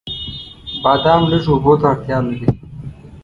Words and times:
بادام 0.83 1.21
لږو 1.31 1.51
اوبو 1.55 1.73
ته 1.81 1.85
اړتیا 1.91 2.17
لري. 2.27 2.49